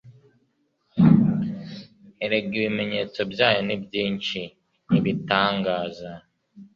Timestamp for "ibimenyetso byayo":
2.59-3.59